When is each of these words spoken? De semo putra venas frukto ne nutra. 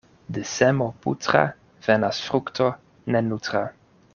De 0.35 0.43
semo 0.51 0.87
putra 1.03 1.43
venas 1.87 2.23
frukto 2.31 2.71
ne 3.05 3.21
nutra. 3.29 3.63